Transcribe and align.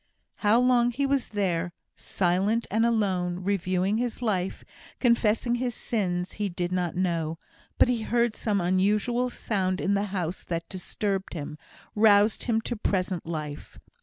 How 0.37 0.59
long 0.59 0.89
he 0.89 1.05
was 1.05 1.27
there 1.29 1.73
silent 1.95 2.65
and 2.71 2.87
alone 2.87 3.43
reviewing 3.43 3.97
his 3.97 4.23
life 4.23 4.63
confessing 4.99 5.53
his 5.53 5.75
sins 5.75 6.31
he 6.31 6.49
did 6.49 6.71
not 6.71 6.95
know; 6.95 7.37
but 7.77 7.87
he 7.87 8.01
heard 8.01 8.33
some 8.35 8.59
unusual 8.59 9.29
sound 9.29 9.79
in 9.79 9.93
the 9.93 10.05
house 10.05 10.43
that 10.45 10.67
disturbed 10.69 11.35
him 11.35 11.55
roused 11.93 12.45
him 12.45 12.61
to 12.61 12.75
present 12.75 13.27
life. 13.27 13.77